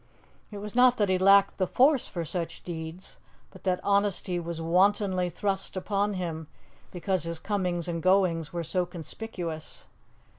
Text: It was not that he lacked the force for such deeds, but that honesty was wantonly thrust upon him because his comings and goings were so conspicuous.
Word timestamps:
It 0.49 0.57
was 0.57 0.73
not 0.73 0.97
that 0.97 1.09
he 1.09 1.19
lacked 1.19 1.59
the 1.59 1.67
force 1.67 2.07
for 2.07 2.25
such 2.25 2.63
deeds, 2.63 3.17
but 3.51 3.63
that 3.65 3.79
honesty 3.83 4.39
was 4.39 4.59
wantonly 4.59 5.29
thrust 5.29 5.77
upon 5.77 6.15
him 6.15 6.47
because 6.89 7.21
his 7.21 7.37
comings 7.37 7.87
and 7.87 8.01
goings 8.01 8.51
were 8.51 8.63
so 8.63 8.83
conspicuous. 8.87 9.83